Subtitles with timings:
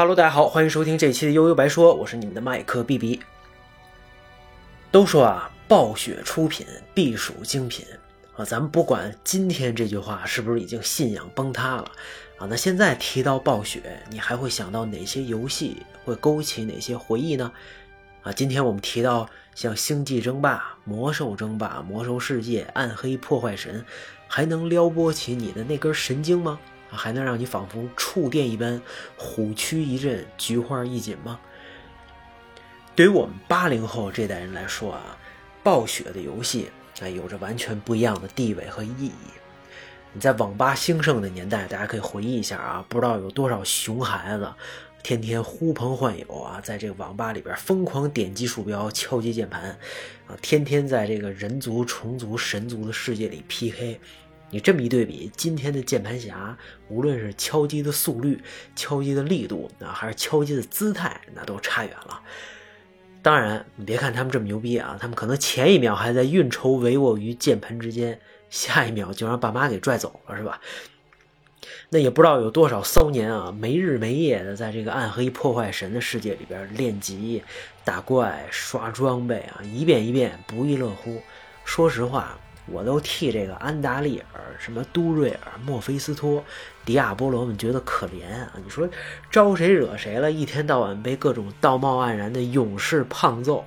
[0.00, 3.20] 哈喽大家好，欢迎收听这期的悠悠白说，我是你们的麦克 B B。
[4.90, 7.84] 都说啊，暴雪出品必属精品
[8.34, 11.84] 啊，咱们不管今天这句话是不是已经信仰崩塌了
[12.38, 15.76] 啊，那现在提到暴雪，你还会想到哪些游戏，
[16.06, 17.52] 会勾起哪些回忆呢？
[18.22, 23.80] 啊，今天我们提到像《星际争霸》《魔兽争霸》《魔兽世界》《暗黑破坏神》，
[24.26, 26.58] 还能撩拨起你的那根神经吗？
[26.90, 28.80] 还能让你仿佛触电一般，
[29.16, 31.38] 虎躯一震，菊花一紧吗？
[32.96, 35.16] 对于我们八零后这代人来说啊，
[35.62, 39.12] 暴雪的游戏啊，有着完全不一样的地位和意义。
[40.12, 44.52] 你在网吧兴盛的年代，大家可以回忆一下啊，不知道有多少熊孩子
[45.02, 49.70] 天天呼朋唤友啊，在这个网吧里边疯狂点击鼠标、敲击键盘
[50.26, 54.00] 啊，天天在这个人族、虫族、神族的世界里 PK。
[54.52, 58.42] 你这么一对比，今天的键盘侠，无论是敲击的速率、
[58.74, 62.20] 敲击的力度啊，还是敲击的姿态，那都差远了。
[63.22, 70.60] 当然，你别看他们这么牛逼啊，他们可能前一秒还在运筹帷幄于键盘之间，下一秒就让爸妈给拽走了，是吧？
[71.90, 77.44] 那也不知道有多少骚年啊，没日没夜的在这个暗黑破坏神的世界里边练级、
[77.84, 81.22] 打怪、刷装备啊，一遍一遍不亦乐乎。
[81.64, 82.36] 说实话。
[82.70, 86.44] 我都替这个安达利尔、什么都瑞尔、墨菲斯托、
[86.84, 88.52] 迪亚波罗们觉得可怜啊！
[88.62, 88.88] 你说
[89.30, 90.30] 招谁惹谁了？
[90.30, 93.64] 一天到晚被各种道貌岸然的勇士胖揍，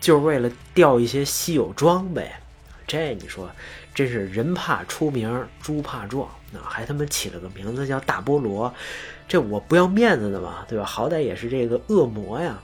[0.00, 2.30] 就是为了掉一些稀有装备。
[2.86, 3.48] 这你说
[3.94, 8.74] 真是人怕出名，猪怕壮，那还他妈起了个名字叫大菠萝，
[9.28, 10.84] 这我不要面子的嘛，对吧？
[10.84, 12.60] 好歹也是这个恶魔呀。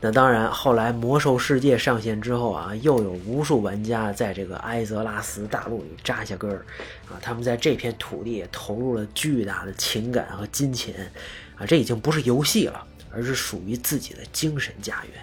[0.00, 6.64] 那当然，后来《魔兽世界》上线之后啊，又有无数玩家在这个埃泽拉斯大陆里扎下根儿，
[7.08, 11.12] 啊，他们在这片土地投入了巨大的情感和金钱，
[11.56, 15.22] 啊，这已经不是游戏了，而是属于自己的精神家园。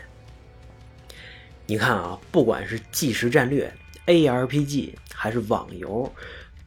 [1.66, 3.73] 你看啊，不管是即时战略、
[4.06, 6.13] ARPG 还是网游，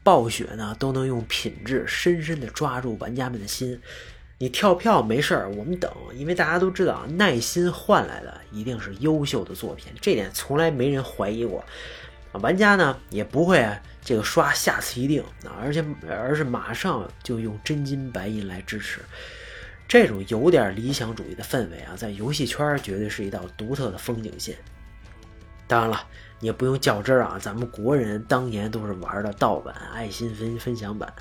[0.03, 3.79] 暴雪呢都能用品质深深的抓住玩家们的心。
[4.41, 11.63] 你跳票没事儿，我们等，因为大家都知道，耐心换来的一定是优秀的作品，这点从来没人怀疑过。
[12.31, 13.63] 啊玩家呢也不会
[14.03, 19.01] 这个刷下次一定啊，而且而是马上就用真金白银来支持。
[19.87, 24.55] 这种有点理想主义的氛围啊，在游戏圈绝对是一道独特的风景线。
[25.67, 26.03] 当然了，
[26.39, 31.13] 你也不用较真儿啊，咱们国人当年都是玩的盗版爱心分分享版，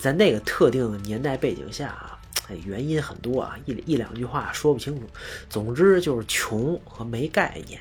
[0.00, 2.17] 在那个特定的年代背景下啊。
[2.48, 5.06] 哎原因很多啊，一一两句话说不清楚。
[5.50, 7.80] 总之就是穷和没概念。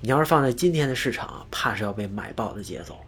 [0.00, 2.98] 你要是放在今天的市场，怕是要被买爆的节奏。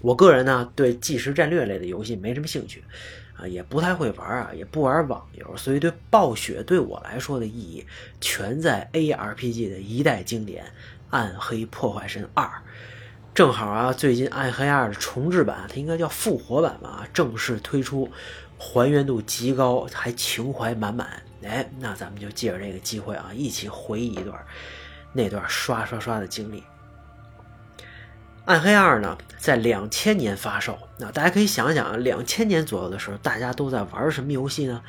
[0.00, 2.82] 我个人呢，对即时战略类的游戏没什么兴趣，
[3.36, 7.84] 啊，也不太会玩啊，也不玩网游，所以对暴雪对我来说的意义，
[8.20, 10.64] 全在 ARPG 的一代经典
[11.10, 12.44] 《暗黑破坏神二》。
[13.34, 18.10] 正好啊，最近《暗黑二》的重置版，它应该叫复活版吧，正式推出。
[18.58, 21.22] 还原度极高，还情怀满满。
[21.44, 24.36] 哎，那咱们就借着这个机会啊，一起回忆一段
[25.12, 26.64] 那段刷刷刷的经历。
[28.46, 30.78] 暗黑二呢，在两千年发售。
[30.98, 34.82] 那大家可以想想啊，两千年左右的时候，大家都在玩什么游戏呢？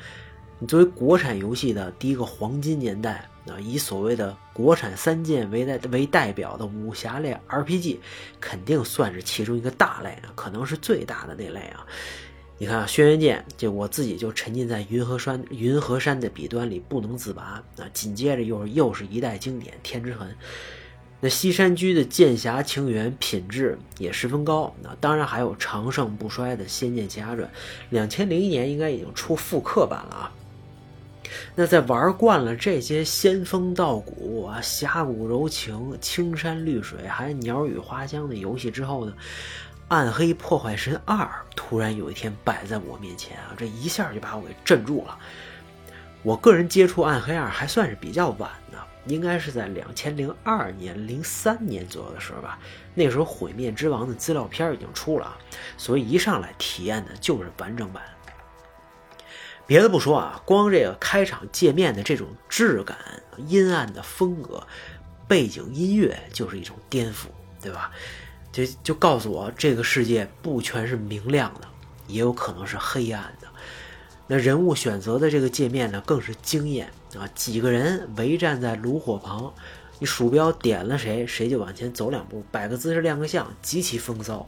[0.58, 7.98] 你作为国产游戏的第一个黄金年代啊，以所谓的国产三剑为代为代表的武侠类 RPG，
[8.40, 11.86] 肯定算是其中一个大类啊，可能是最大的那类啊。
[12.60, 17.62] 你看啊，轩辕剑，就我自己就沉浸在云和山云和山的笔端里不能自拔啊。
[17.92, 20.28] 紧接着又又是一代经典《天之痕》，
[21.20, 24.74] 那西山居的剑侠情缘品质也十分高。
[24.82, 27.48] 那当然还有长盛不衰的《仙剑奇侠传》，
[27.90, 30.32] 两千零一年应该已经出复刻版了啊。
[31.54, 39.12] 那在玩惯了这些仙风道骨啊、侠骨柔情、青山绿水，还鸟语花香的游戏之后呢？
[39.88, 41.16] 《暗黑破坏神二》
[41.56, 45.18] 突然有一天摆在我面前啊，这一下就把我给镇住了。
[46.22, 52.58] 我个人接触《暗黑二》还算是比较晚的，应该是在两千零二年、零三年左右的时候吧。
[52.94, 55.34] 那时候《毁灭之王》的资料片已经出了，
[55.78, 58.02] 所以一上来体验的就是完整版。
[59.66, 62.98] 别的不说啊，光这个开场界面的这种质感、
[63.36, 64.66] 阴暗的风格、
[65.26, 67.26] 背景音乐就是一种颠覆，
[67.62, 67.90] 对吧？
[68.58, 71.68] 就就告诉我，这个世界不全是明亮的，
[72.08, 73.46] 也有可能是黑暗的。
[74.26, 77.24] 那人物选择的这个界面呢，更是惊艳啊！
[77.36, 79.54] 几个人围站在炉火旁，
[80.00, 84.44] 你鼠标点了谁，谁就往前走两步，摆个姿势，亮个相，极其风骚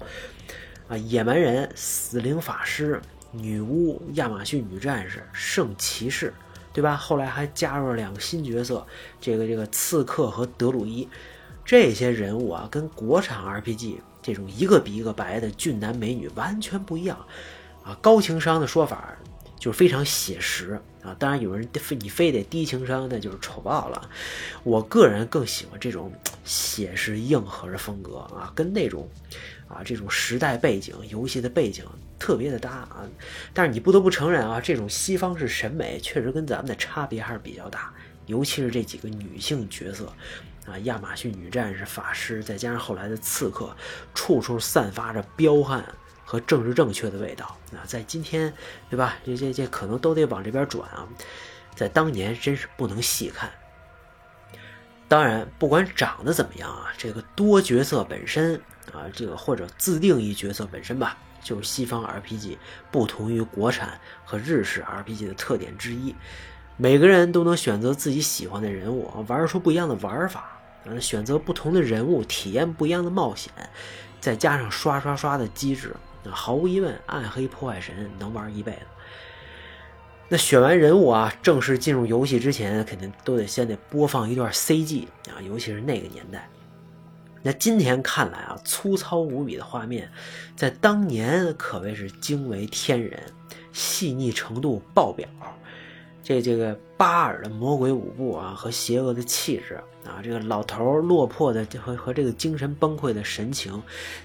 [0.88, 0.96] 啊！
[0.96, 6.34] 野蛮人、死灵法师、女巫、亚马逊女战士、圣骑士，
[6.72, 6.96] 对吧？
[6.96, 8.84] 后来还加入了两个新角色，
[9.20, 11.08] 这个这个刺客和德鲁伊，
[11.70, 17.16] 这些人物啊，跟国产 RPG 这种一个比一个白的俊男美女完全不一样
[17.84, 17.96] 啊！
[18.02, 19.16] 高情商的说法
[19.56, 21.14] 就是非常写实啊！
[21.16, 24.10] 当然有人非你非得低情商，那就是丑爆了。
[24.64, 26.12] 我个人更喜欢这种
[26.42, 29.08] 写实硬核的风格啊，跟那种。
[29.68, 31.84] 啊，这种时代背景、游戏的背景
[32.18, 33.06] 特别的搭啊，
[33.54, 37.94] 但是你不得不承认啊，这种西方式审美确实跟咱们的差别还是比较大，
[38.30, 40.06] 尤其是这几个女性角色，
[40.66, 43.76] 啊，亚马逊女战士、法师，再加上后来的刺客，
[44.14, 45.84] 处处散发着彪悍
[46.24, 47.58] 和政治正确的味道。
[47.72, 48.54] 啊，在今天，
[48.88, 49.16] 对吧？
[49.26, 51.08] 这这这可能都得往这边转啊，
[51.74, 53.50] 在当年真是不能细看。
[55.08, 58.54] 当然，不管长得怎么样啊，这个多角色本身
[58.92, 62.56] 啊，这个或者自定义角色本身吧，就是西方 RPG
[62.92, 66.14] 不同于国产和日式 RPG 的特点之一。
[66.82, 70.58] 每个人都能选择自己喜欢的人物，玩出不一样的玩法，
[70.98, 73.52] 选择不同的人物，体验不一样的冒险，
[74.18, 75.94] 再加上刷刷刷的机制，
[76.24, 78.78] 那毫无疑问，暗黑破坏神能玩一辈子。
[80.30, 86.48] 那选完人物啊，正式进入游戏之前，肯定都得先得播放一段 CG 啊，尤其是那个年代。
[87.42, 90.10] 那今天看来啊，粗糙无比的画面，
[90.56, 93.22] 在当年可谓是惊为天人，
[93.70, 95.28] 细腻程度爆表。
[96.22, 99.74] 这这个巴尔的魔鬼舞步啊，和邪恶的气质
[100.04, 103.82] 啊，这个老头落魄的和和这个精神崩溃的神情，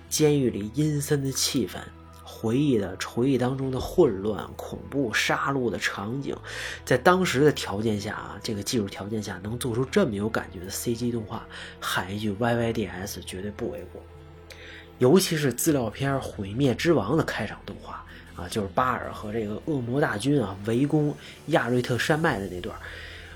[0.10, 1.78] 监狱里阴森的气氛。
[2.28, 6.36] 回忆的回忆当中的混乱、恐怖、杀戮的场景，
[6.84, 11.48] 在当时的条件下啊，这个技术条件下能做出这么有感觉的 CG 动画，
[11.80, 14.02] 喊一句 YYDS 绝对不为过。
[14.98, 21.16] 尤其是资料片《毁灭之王》的开场动画啊，就是巴尔和这个恶魔大军啊围攻
[21.48, 22.78] 亚瑞特山脉的那段，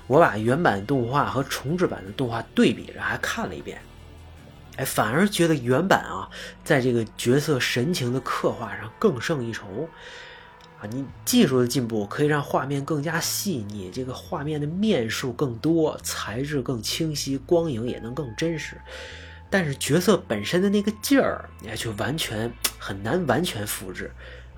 [0.06, 3.80] 我把原版动画和重制版的动画对比着还看了一遍。
[4.76, 6.28] 哎，反而觉得原版啊，
[6.64, 9.88] 在这个角色神情的刻画上更胜一筹，
[10.80, 18.76] 啊，你技术的进步可以让画面更加细腻，这个画面的面数更多，材质更清晰，光影也能更真实。
[19.50, 24.10] 但是角色本身的那个劲儿，哎，却完全很难完全复制！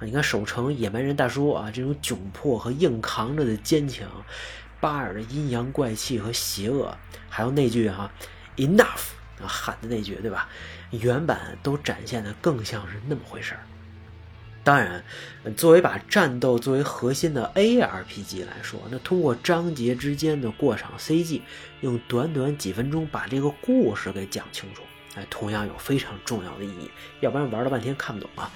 [0.05, 4.09] 你看守城野蛮人大叔啊，这种窘迫和硬扛着的坚强，
[4.81, 6.97] 巴尔的阴阳怪气和邪恶，
[7.29, 8.11] 还有那句哈
[8.57, 9.11] ，enough。
[9.45, 10.49] 喊的那句，对吧？
[10.93, 13.61] 原版都展现的更像是那么回事儿。
[14.63, 15.03] 当然，
[15.57, 21.41] 作为把战斗作为核心的 ARPG 来说，那通过章节之间的过场 CG，
[21.81, 24.83] 用短短几分钟把这个故事给讲清楚，
[25.15, 26.91] 哎，同样有非常重要的意义。
[27.21, 28.51] 要不然玩了半天看不懂啊。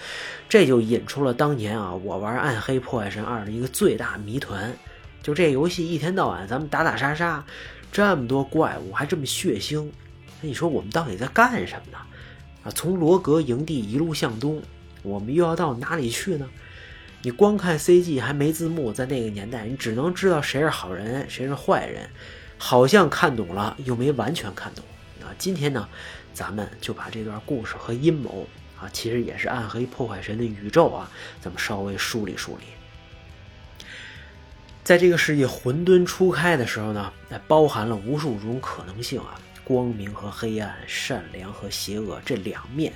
[0.48, 4.74] 这就引出了当年啊，我玩《暗黑破坏神二》的一个最大谜团，
[5.22, 7.44] 就这游戏一天到晚咱们打打杀杀，
[7.92, 9.88] 这么多怪物还这么血腥。
[10.40, 11.98] 那你说我们到底在干什么呢？
[12.64, 14.62] 啊，从罗格营地一路向东，
[15.02, 16.48] 我们又要到哪里去呢？
[17.22, 22.08] 你光看 CG 还没字幕，在那个年代，你只能知道谁是好人，谁是坏人，
[22.56, 24.84] 好像看懂了，又没完全看懂。
[25.26, 25.88] 啊，今天呢，
[26.36, 28.46] 咱们就把这段故事和阴谋
[28.78, 33.86] 啊，其实也是暗黑破坏神的宇宙啊，咱们稍微梳理梳理。
[34.84, 39.40] 在这个世界混沌初开的时候呢，那包含了无数种可能性啊。
[39.64, 42.92] 光明和黑暗，善良和邪恶这两面，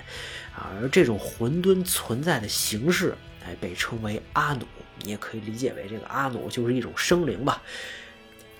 [0.55, 4.67] 啊，而这种混沌存在的形式，哎，被称为阿努。
[5.03, 7.63] 你也可以理解为这个阿努就是一种生灵吧。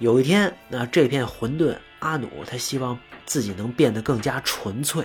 [0.01, 2.99] 有一天，那这片混沌，阿努他希望
[3.31, 5.05] 自己能变得更加纯粹，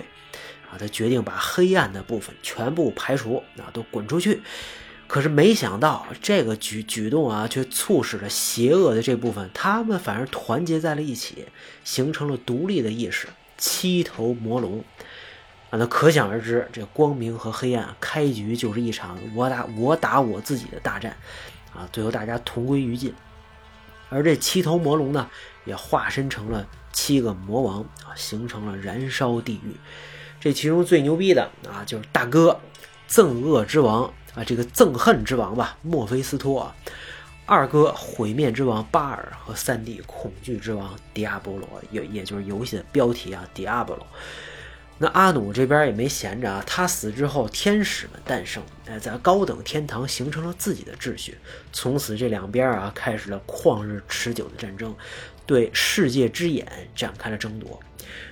[0.68, 4.42] 啊，他决定把黑暗的部分全部排除，啊，都滚出去。
[5.06, 11.46] 可是没想到，这个举举动啊，却促使了邪恶的这部分，他们反而团结在了一起，
[11.84, 14.82] 形成了独立的意识——七头魔龙。
[15.70, 21.16] 啊，那可想而知，这光明和黑暗开局就是一场我打我打我自己的大战，
[21.72, 23.14] 啊，最后大家同归于尽。
[24.08, 25.28] 而这七头魔龙呢，
[25.64, 29.76] 也化身成了七个魔王，啊，形成了燃烧地狱。
[30.40, 32.60] 这其中最牛逼的啊，就是大哥，
[33.08, 34.12] 憎恶之王。
[34.34, 36.70] 啊，这个憎恨之王吧，墨菲斯托；
[37.46, 44.06] 二哥毁灭之王巴尔和三弟恐惧之王迪亚波罗，也也就是游戏的标题啊，迪亚波罗。
[44.98, 51.36] 那阿努这边也没闲着啊，他死之后，天使们诞生，哎，在高等天堂形成了自己的秩序。
[51.70, 54.96] 从此这两边啊，开始了旷日持久的战争，
[55.44, 57.78] 对世界之眼展开了争夺。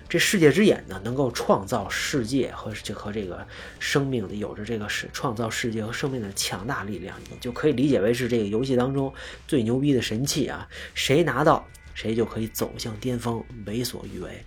[0.08, 3.46] 这世界之眼呢，能够创造世界和这和这个
[3.78, 9.12] 生命的有着这个是创造世界和生命的强大力量，你就可以理解为是这个游戏当中
[9.46, 10.66] 最牛逼的神器啊！
[10.94, 14.42] 谁拿到谁就可以走向巅峰，为所欲为。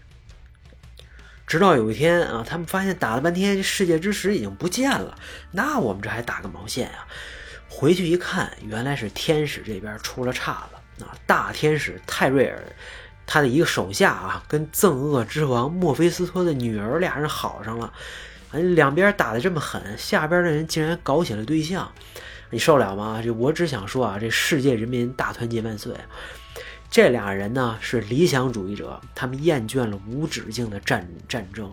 [1.48, 5.18] 直到有一天啊，他们发现打了半天，世界之石已经不见了。
[5.52, 7.08] 那我们这还打个毛线啊？
[7.70, 11.16] 回去一看，原来是天使这边出了岔子啊！
[11.26, 12.62] 大天使泰瑞尔，
[13.26, 17.94] 他的一个手下啊，跟憎恶之王墨菲斯托的女儿俩人好上了。
[18.52, 21.90] 两边打的这么狠，下边的人竟然搞起了对象，
[22.50, 23.22] 你受了吗？
[23.24, 25.94] 这我只想说啊，这世界人民大团结万岁！
[26.90, 31.72] 这俩人呢是理想主义者，他们厌倦了无止境的战战争，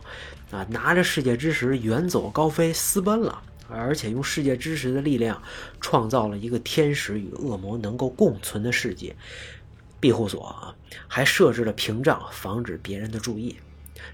[0.51, 5.41] 啊，拿着世界之石远走高飞，私奔了，而且用世界之石的力量
[5.81, 9.17] 创造了一个天使与恶魔能够共存的世界。
[9.99, 10.75] 庇护所啊，
[11.09, 13.57] 还设置了屏障，防止别人的注意。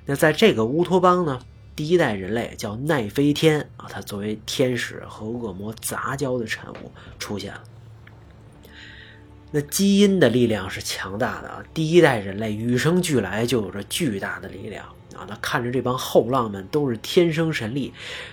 [0.07, 1.41] 那在这个乌托邦呢，
[1.75, 7.65] 第一代人类叫奈飞天啊，他作为天使和恶魔杂交的产物出现了。
[9.53, 11.63] 那基因的力量是强大的啊！
[11.75, 15.27] 第一代人类与生俱来就有着巨大的力量啊！
[15.29, 17.93] 那看着这帮后浪们都是天生神力，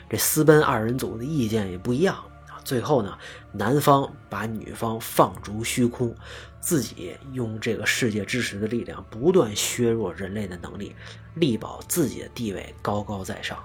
[0.09, 2.15] 这私奔二人组的意见也不一样
[2.47, 2.61] 啊！
[2.63, 3.17] 最后呢，
[3.51, 6.15] 男方把女方放逐虚空，
[6.59, 10.95] 自己用这个世界之石的力量不断削弱人类的能力，
[11.33, 13.57] 力保自己的地位高高在上。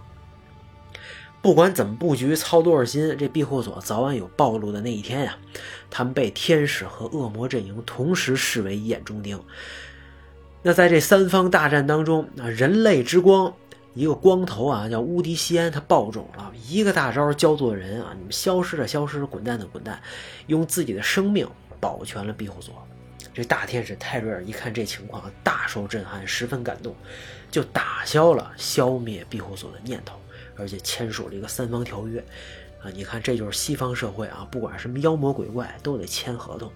[1.42, 5.36] 不管怎么布局，操多少心，这庇护所早晚有暴露的那一天呀！
[5.90, 9.42] 他们被天使和恶魔阵营同时视为眼中钉。
[10.62, 13.52] 那在这三方大战当中，啊，人类之光，
[13.92, 20.00] 一个光头啊，叫乌迪西安，他爆种了，一个大招教做人啊，你们消失的消失，滚蛋的滚蛋，
[20.46, 21.48] 用自己的生命
[21.80, 22.72] 保全了庇护所。
[23.34, 26.94] 这大天使泰瑞尔一看这情况，大受震撼，十分感动，
[27.50, 30.16] 就打消了消灭庇护所的念头。
[30.62, 32.24] 而且签署了一个三方条约，
[32.80, 36.72] 啊，你看这就是西方社会啊，不管什么妖魔鬼怪都得签合同。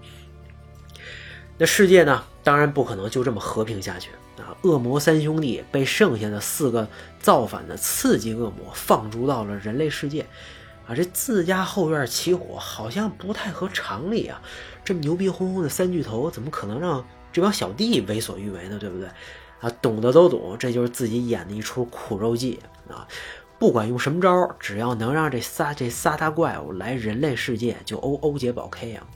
[1.57, 4.53] 那世界呢，当然不可能就这么和平下去啊！
[4.63, 6.87] 恶魔三兄弟被剩下的四个
[7.19, 10.27] 造反的刺激恶魔放逐到了人类世界，
[10.87, 14.43] 啊，这自家后院起火好像不太合常理啊！
[14.85, 17.03] 这么牛逼哄哄的三巨头，怎么可能让
[17.33, 18.79] 这帮小弟为所欲为呢？
[18.79, 19.09] 对不对？
[19.61, 23.09] 啊，懂的都懂，这就是自己演的一出苦肉计啊！
[23.59, 29.07] 不管用什么招，只要能让这仨这仨大怪物来人类世界，就欧欧杰宝 K 啊！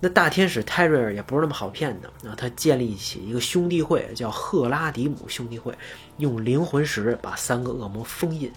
[0.00, 2.34] 那大天使泰瑞尔也不是那么好骗的啊！
[2.34, 5.74] 他建立起一个兄弟会，叫赫拉迪姆兄弟会，
[6.16, 8.50] 用灵魂石把三个恶魔封印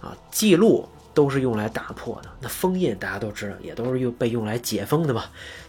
[0.00, 0.16] 啊！
[0.30, 5.24] 记录都是用来打破的，那封印大家都知道，也都是用被用来解封的嘛。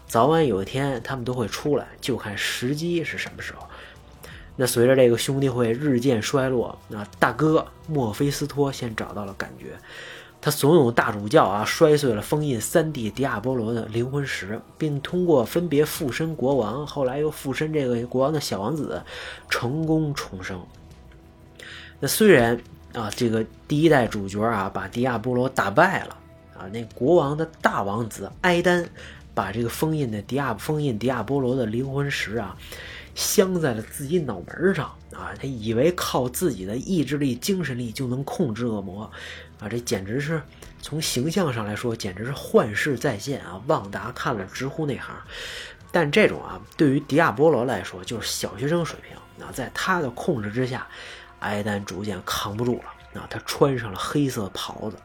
[0.07, 3.67] 早晚有一天他们都会出来，就看时机是什么时候。
[4.55, 9.75] 那随着这个兄弟会日渐衰落，那大哥墨菲斯托先找到了感觉，
[10.39, 19.01] 他怂恿大主教啊摔碎了封印三弟迪亚波罗的灵魂石，并通过分别附身国王，后来又附身这个国王的小王子，
[19.49, 20.63] 成功重生。
[21.99, 22.59] 那虽然
[22.93, 26.17] 啊，这个第一代主角啊把迪亚波罗打败了
[26.55, 28.87] 啊，那国王的大王子埃丹
[29.33, 32.55] 把这个封印的迪亚封印迪亚波罗的灵魂石啊。
[33.15, 35.33] 镶在了自己脑门上啊！
[35.39, 39.03] 他以为靠自己的意志力、精神力就能控制恶魔
[39.59, 39.69] 啊！
[39.69, 40.41] 这简直是
[40.81, 43.61] 从形象上来说，简直是幻世再现啊！
[43.67, 45.15] 旺达看了直呼内行。
[45.91, 49.51] 但这种啊，对于迪亚波罗来说就是小学生水平啊！
[49.51, 50.87] 在他的控制之下，
[51.39, 53.27] 埃丹逐渐扛不住了啊！
[53.29, 54.97] 他穿上了黑色袍子，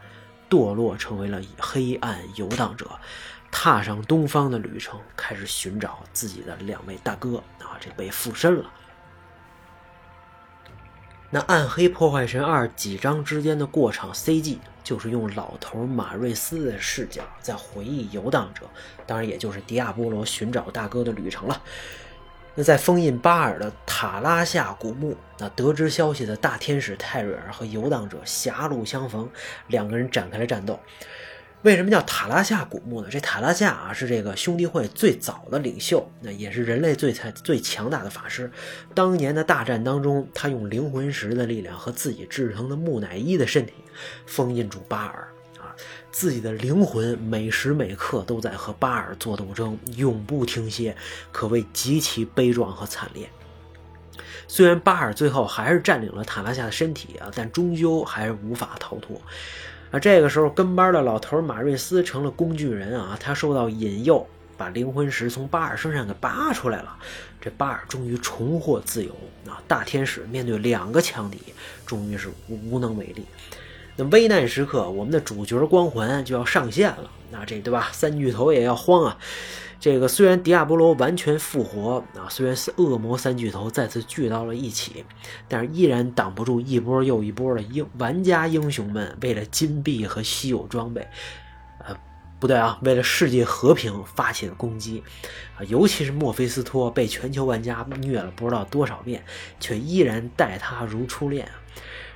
[0.48, 2.90] 堕落成为了黑暗游荡者。
[3.50, 7.76] 踏上东方的旅程，开始寻找自己的两位大哥啊！
[7.80, 8.70] 这被附身了。
[11.30, 18.62] 那《暗黑破坏神二》几章之间的过场 CG，就是用老头马瑞斯的视角在回忆游荡者，
[19.06, 21.62] 当然也就是迪亚波罗寻找大哥的旅程了。
[22.54, 29.30] 那在封印巴尔的塔拉夏古墓，那得知消息的大天使泰瑞尔和游荡者狭路相逢，
[29.66, 30.80] 两个人展开了战斗。
[31.62, 33.08] 为什么叫塔拉夏古墓呢？
[33.10, 38.50] 这塔拉夏啊，是这个兄弟会最早的领袖，那也是人类最才最强大的法师。
[38.94, 43.72] 当年的大战当中，他用灵魂石的力量和自己制成的木乃伊的身体
[44.24, 45.74] 封印住巴尔啊，
[46.12, 50.96] 自己的灵魂每时每刻都在和巴尔做斗争，永不停歇，
[51.32, 53.28] 可谓极其悲壮和惨烈。
[54.46, 59.20] 虽然巴尔最后还是占领了塔拉夏的身体啊，但终究还是无法逃脱。
[59.90, 64.26] 啊，这个时候跟班的老头马瑞斯成了工具人啊，他受到引诱
[64.56, 66.96] 把灵魂石从巴尔身上给拔出来了。
[67.40, 69.12] 这巴尔终于重获自由
[69.46, 69.62] 啊！
[69.68, 71.38] 大天使面对两个强敌，
[71.86, 73.24] 终于是无能为力。
[73.96, 77.10] 那危难时刻，我们的主角光环就要上线了。
[77.30, 77.88] 那这对吧？
[77.92, 79.18] 三巨头也要慌啊！
[79.80, 85.04] 这个虽然迪亚波罗完全复活啊，虽然是恶魔三巨头再次聚到了一起，
[85.46, 91.06] 但是依然挡不住一波又一波的英玩家英雄们为了金币和稀有装备，
[91.86, 91.96] 呃，
[92.40, 95.00] 不对啊，为了世界和平发起的攻击
[95.56, 95.62] 啊！
[95.68, 99.24] 尤其是墨菲斯托被全球玩家虐了不知道多少遍，
[99.60, 101.48] 却依然待他如初恋。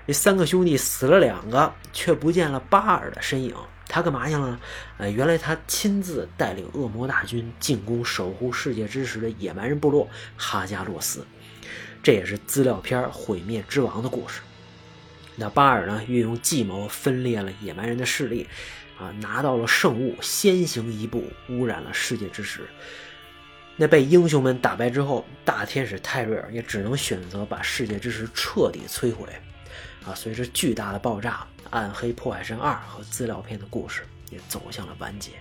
[0.05, 3.55] 这三个兄弟死了两个，却不见了巴尔的身影。
[3.93, 4.59] 他干嘛去了？
[4.97, 11.27] 呃，原来他亲自带领恶魔大军进攻守护世界之石的野蛮人部落哈加洛斯。
[12.03, 14.41] 这也是资料片《毁灭之王》的故事。
[15.37, 18.49] 那巴尔呢，运用计谋分裂了野蛮人的势力，
[18.99, 22.63] 啊，拿到了圣物，先行一步污染了世界之石。
[23.77, 29.29] 那被英雄们打败之后，大天使泰瑞尔也只能选择把世界之石彻底摧毁。
[30.07, 35.33] 啊，随着巨大的爆炸，《暗黑破坏神二》和资料片的故事也走向了完结。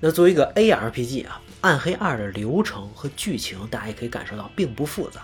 [0.00, 5.20] 那作为一个 ARPG 啊，《暗黑二》的流程和剧情，大家也可以感受到并不复杂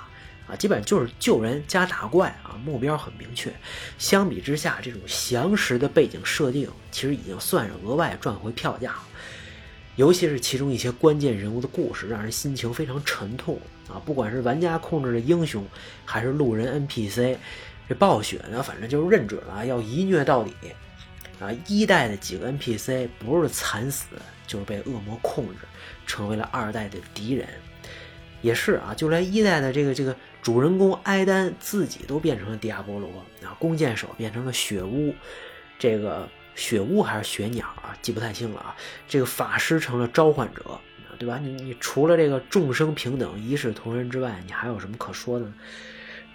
[0.47, 3.51] 啊，基本上就是救人加打怪啊，目标很明确。
[3.99, 9.03] 相比之下，这种详实的背景设定，其实已经算是额外赚回票价了。
[9.97, 13.59] 尤其是其中一些关键人物的故事，让人心情非常沉痛
[13.89, 13.97] 啊！
[14.05, 15.65] 不管是玩家控制的英雄，
[16.05, 17.39] 还是路人 NPC。
[17.89, 20.53] 这暴雪呢，反正就是认准了要一虐到底，
[21.41, 24.07] 啊，一代的几个 NPC 不是惨死，
[24.47, 25.61] 就是被恶魔控制，
[26.07, 27.49] 成为了二代的敌人。
[28.43, 33.09] 也是啊，就连一代的这个这个主人公埃丹自己都变成了迪亚波罗
[33.43, 35.15] 啊，弓箭手变成了雪巫，
[35.79, 38.77] 这个雪巫还是雪鸟啊，记不太清了啊。
[39.09, 40.79] 这个法师成了召唤者，
[41.19, 41.39] 对吧？
[41.39, 45.55] 你你除了这个众生平等、一视同仁之外，你还有什么可说的呢？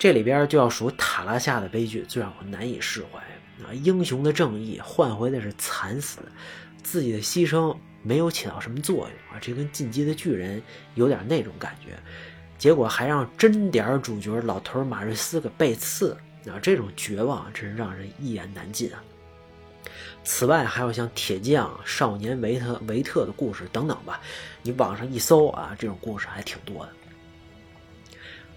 [0.01, 3.19] 这里边就要数塔拉夏的悲剧最让我难以释怀
[3.63, 3.69] 啊！
[3.71, 6.17] 英雄的正义换回的是惨死，
[6.81, 9.37] 自己的牺牲没有起到什么作用啊！
[9.39, 10.59] 这跟进击的巨人
[10.95, 11.89] 有点那种感觉，
[12.57, 16.57] 结果还让真点主角老头马瑞斯给背刺啊！
[16.59, 19.03] 这种绝望真是让人一言难尽啊！
[20.23, 24.19] 此外，还有像铁匠、少年维特维特的故事等等吧，
[24.63, 26.93] 你网上一搜啊，这种故事还挺多的。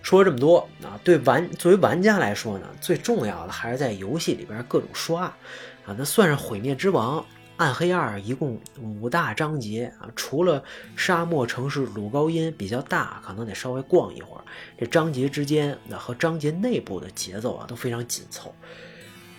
[0.04, 5.96] 说了这么多啊，对玩作为玩家来说呢，最重要的还是在游戏里边各种刷啊。
[5.96, 7.24] 那算是毁灭之王
[7.56, 10.62] 暗黑二一共五大章节啊，除了
[10.94, 14.44] 沙漠城市鲁高因比较大，可能得稍微逛一会儿。
[14.78, 18.54] 这章节之间那和章节内部的节奏啊都非常紧凑。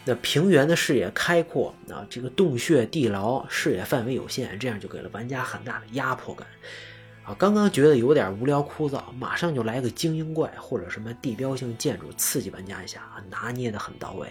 [0.03, 6.47] 那平原的视野开阔啊，这个洞穴地牢视野范围有限，这样就给了玩家很大的压迫感。
[7.25, 14.27] 啊，刚刚觉得有点无聊枯燥，马上就来个精英怪或者什么地标性建筑刺激玩家一下啊，拿捏的很到位。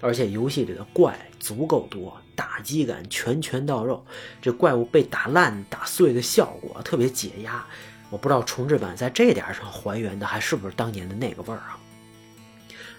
[0.00, 4.04] 而且游戏里的怪足够多，打击感拳拳到肉，
[4.40, 7.64] 这怪物被打烂打碎的效果特别解压。
[8.08, 11.78] 我不知道重置版在这点上还原的还是不是当年的那个味儿啊？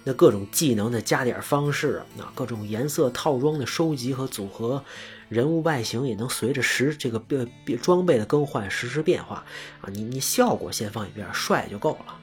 [0.07, 4.81] 那各种技能的加点方式，那各种颜色套装的收集和组合，
[5.27, 9.43] 人物外形也能随着时这个变装备的更换实时变化
[9.81, 9.91] 啊！
[9.91, 12.15] 你你效果先放一边，帅就够了。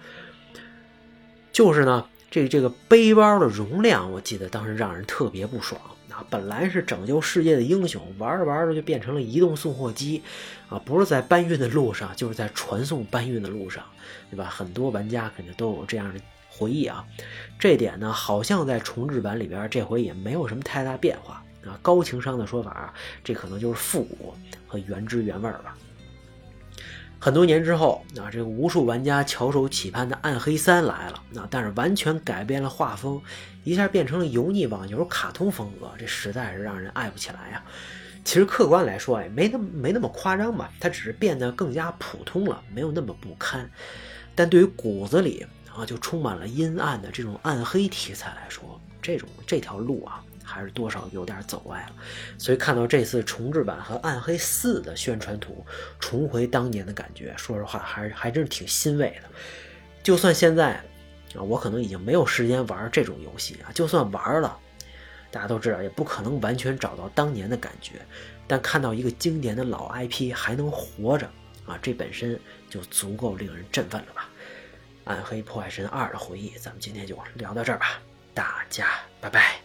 [1.52, 6.24] 就是呢，这这个背包的容量，我记得当时让人特别不爽啊！
[6.30, 10.22] 本来是拯救世界的英雄，玩着玩着就变成了移动送货机
[10.70, 10.80] 啊！
[10.86, 13.84] 不是在搬运的路上，就是在传送搬运的路上，
[14.30, 14.46] 对吧？
[14.46, 16.18] 很多玩家肯定都有这样的。
[16.56, 17.04] 回忆啊，
[17.58, 21.76] 这点呢，好像在重置版里边，这回也没有什么太大变化啊。
[21.82, 24.34] 高情商的说法啊，这可能就是复古
[24.68, 25.76] 和原汁原味吧。
[27.18, 33.20] 很多年之后啊，这个无数玩家翘首企盼的《暗黑三》来了，那但是完全改变了画风，
[33.64, 37.62] 一下变成了油腻网游卡通风格，这实在是让人爱不起来呀。
[38.24, 43.68] 其实客观来说，也没那么没那么夸张吧，它只是变得更加普通了，没有那么不堪。
[44.34, 51.92] 但对于骨子里，啊，就充满了阴暗的这种暗黑题材来说，这种这条路啊，还是多少有点走歪了。
[52.38, 55.66] 所以看到这次重置版和《暗黑四》的宣传图，
[55.98, 59.28] 重回当年的感觉，说实话，还是还真是挺欣慰的。
[60.02, 60.74] 就算现在
[61.34, 64.56] 啊，我可能已经没有时间玩这种游戏啊，就算玩了，
[65.32, 67.94] 大家都知道，也不可能完全找到当年的感觉。
[68.46, 71.26] 但看到一个经典的老 IP 还能活着
[71.66, 72.38] 啊，这本身
[72.70, 74.28] 就足够令人振奋了吧。
[75.04, 78.00] 《暗黑破坏神二》的回忆，咱们今天就聊到这儿吧，
[78.32, 78.86] 大家
[79.20, 79.63] 拜拜。